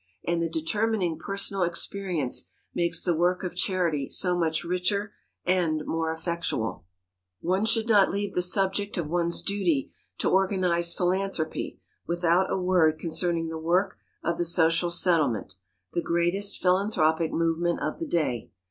[0.25, 5.13] And the determining personal experience makes the work of charity so much richer
[5.45, 6.85] and more effectual.
[6.87, 10.97] [Sidenote: THE SOCIAL SETTLEMENT] One should not leave the subject of one's duty to organized
[10.97, 15.55] philanthropy without a word concerning the work of the social settlement,
[15.93, 18.49] the greatest philanthropic movement of the day.